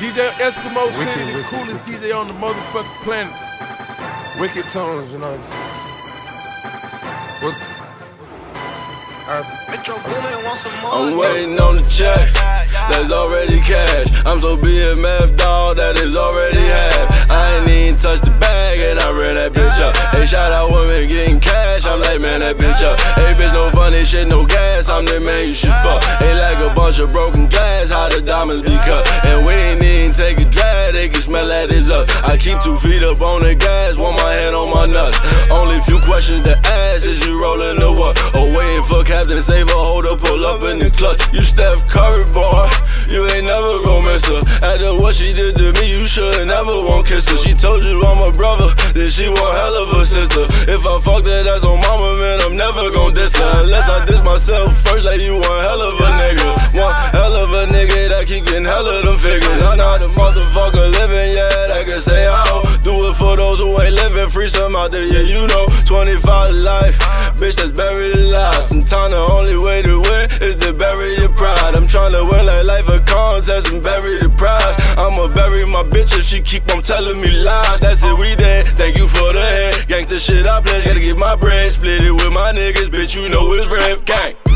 [0.00, 3.34] DJ Eskimo Wicked, City, the wicked, coolest DJ on the motherfucking planet.
[4.40, 5.60] Wicked tones, you know what I'm saying?
[7.44, 7.60] What's
[9.68, 10.90] Metro Boomin want some more.
[10.90, 12.32] I'm waiting on the check,
[12.90, 14.08] that's already cash.
[14.26, 17.30] I'm so BMF dog that is already half.
[17.30, 19.94] I ain't even touched the bag and I ran that bitch up.
[20.10, 22.98] Hey, shout out women getting cash, I'm like, man, that bitch up.
[23.14, 26.02] Hey, bitch, no funny shit, no gas, I'm the man you should fuck.
[26.22, 26.69] Ain't like a
[32.00, 32.08] up.
[32.24, 35.16] I keep two feet up on the gas, one my hand on my nuts.
[35.52, 38.16] Only few questions to ask is you rolling the what?
[38.34, 41.20] Or waiting for Captain Save a holder, pull up in the clutch.
[41.32, 42.68] You Steph Curry, boy,
[43.12, 44.40] you ain't never gon' miss her.
[44.64, 47.36] After what she did to me, you should never won't kiss her.
[47.36, 50.48] She told you I'm a brother, then she one hell of a sister.
[50.70, 53.50] If I fuck that ass on mama, man, I'm never gon' diss her.
[53.60, 56.48] Unless I diss myself first, like you one hell of a nigga.
[56.80, 59.59] One hell of a nigga that keep getting hell of them figures.
[63.58, 64.28] Who ain't living.
[64.28, 65.66] Free some out there, yeah, you know.
[65.84, 66.96] 25 life,
[67.34, 68.62] bitch that's buried alive.
[68.62, 71.74] Sometimes the only way to win is to bury your pride.
[71.74, 74.76] I'm trying to win like life a contest and bury the prize.
[74.98, 77.80] I'ma bury my bitch if she keep on telling me lies.
[77.80, 78.66] That's it, we dead.
[78.66, 79.74] Thank you for the head.
[79.88, 81.70] Gangsta shit I pledge, gotta get my bread.
[81.70, 84.49] Split it with my niggas, bitch, you know it's red gang.